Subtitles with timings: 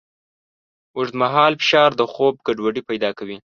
[0.95, 3.37] اوږدمهاله فشار د خوب ګډوډۍ پیدا کوي.